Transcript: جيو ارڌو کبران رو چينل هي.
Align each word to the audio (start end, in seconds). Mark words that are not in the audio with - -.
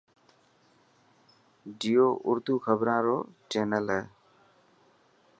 جيو 1.79 2.07
ارڌو 2.29 2.55
کبران 2.65 2.99
رو 3.07 3.17
چينل 3.51 3.85
هي. 3.95 4.01